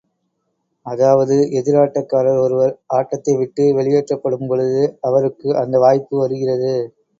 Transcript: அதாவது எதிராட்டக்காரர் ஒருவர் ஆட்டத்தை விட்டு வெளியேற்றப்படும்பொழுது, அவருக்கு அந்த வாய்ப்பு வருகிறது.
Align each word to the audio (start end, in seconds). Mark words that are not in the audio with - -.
அதாவது 0.85 1.35
எதிராட்டக்காரர் 1.59 2.39
ஒருவர் 2.39 2.73
ஆட்டத்தை 2.97 3.35
விட்டு 3.37 3.65
வெளியேற்றப்படும்பொழுது, 3.77 4.81
அவருக்கு 5.07 5.49
அந்த 5.61 5.77
வாய்ப்பு 5.79 6.15
வருகிறது. 6.19 6.75